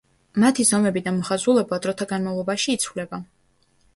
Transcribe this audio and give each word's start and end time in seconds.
მათი 0.43 0.63
ზომები 0.69 1.03
და 1.07 1.13
მოხაზულობა 1.17 1.79
დროთა 1.85 2.09
განმავლობაში 2.13 2.75
იცვლება. 2.79 3.23